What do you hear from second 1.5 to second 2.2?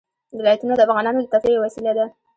یوه وسیله ده.